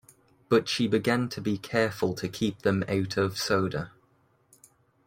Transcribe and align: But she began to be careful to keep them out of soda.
But 0.49 0.67
she 0.67 0.87
began 0.87 1.29
to 1.29 1.39
be 1.39 1.59
careful 1.59 2.15
to 2.15 2.27
keep 2.27 2.63
them 2.63 2.81
out 2.89 3.17
of 3.17 3.37
soda. 3.37 3.91